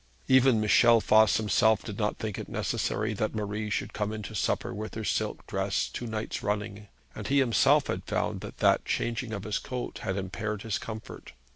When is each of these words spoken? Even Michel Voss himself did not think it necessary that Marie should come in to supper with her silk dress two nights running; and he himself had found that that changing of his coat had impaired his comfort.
Even 0.27 0.59
Michel 0.59 0.99
Voss 0.99 1.37
himself 1.37 1.83
did 1.83 1.99
not 1.99 2.17
think 2.17 2.39
it 2.39 2.49
necessary 2.49 3.13
that 3.13 3.35
Marie 3.35 3.69
should 3.69 3.93
come 3.93 4.11
in 4.11 4.23
to 4.23 4.33
supper 4.33 4.73
with 4.73 4.95
her 4.95 5.03
silk 5.03 5.45
dress 5.45 5.87
two 5.87 6.07
nights 6.07 6.41
running; 6.41 6.87
and 7.13 7.27
he 7.27 7.37
himself 7.37 7.85
had 7.85 8.03
found 8.05 8.41
that 8.41 8.57
that 8.57 8.83
changing 8.83 9.31
of 9.31 9.43
his 9.43 9.59
coat 9.59 9.99
had 9.99 10.17
impaired 10.17 10.63
his 10.63 10.79
comfort. 10.79 11.33